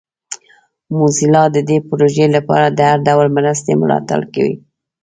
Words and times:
موزیلا 0.97 1.43
د 1.55 1.57
دې 1.69 1.77
پروژې 1.87 2.25
لپاره 2.35 2.65
د 2.69 2.79
هر 2.89 2.99
ډول 3.07 3.27
مرستې 3.37 3.71
ملاتړ 3.81 4.21
کوي. 4.33 4.55